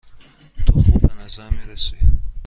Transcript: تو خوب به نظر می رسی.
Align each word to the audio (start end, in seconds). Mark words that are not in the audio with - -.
تو 0.65 0.73
خوب 0.79 1.01
به 1.01 1.23
نظر 1.23 1.49
می 1.49 1.71
رسی. 1.71 1.97